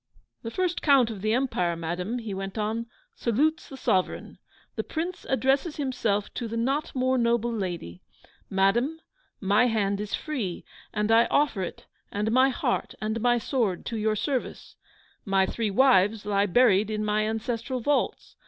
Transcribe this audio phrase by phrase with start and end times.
[0.41, 4.39] 'The first Count of the Empire, madam,' he went on, 'salutes the Sovereign.
[4.75, 8.01] The Prince addresses himself to the not more noble lady!
[8.49, 8.99] Madam,
[9.39, 13.95] my hand is free, and I offer it, and my heart and my sword to
[13.95, 14.75] your service!
[15.23, 18.37] My three wives lie buried in my ancestral vaults.